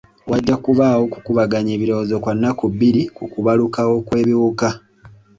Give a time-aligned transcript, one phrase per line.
[0.31, 4.69] Wajja kubaawo okukubaganya ebirowoozo kwa nnaku bbiri ku kubalukawo kw'ebiwuka.